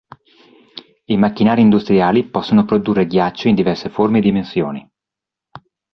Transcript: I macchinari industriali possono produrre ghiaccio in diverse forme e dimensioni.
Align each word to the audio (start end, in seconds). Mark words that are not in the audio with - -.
I 1.05 1.15
macchinari 1.15 1.61
industriali 1.61 2.27
possono 2.27 2.65
produrre 2.65 3.05
ghiaccio 3.05 3.49
in 3.49 3.53
diverse 3.53 3.91
forme 3.91 4.17
e 4.17 4.21
dimensioni. 4.21 4.91